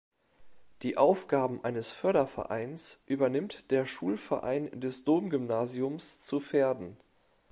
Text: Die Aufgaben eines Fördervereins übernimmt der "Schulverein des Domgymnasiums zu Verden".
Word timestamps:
Die 0.81 0.97
Aufgaben 0.97 1.63
eines 1.63 1.91
Fördervereins 1.91 3.03
übernimmt 3.05 3.69
der 3.69 3.85
"Schulverein 3.85 4.79
des 4.79 5.03
Domgymnasiums 5.03 6.21
zu 6.21 6.39
Verden". 6.39 6.97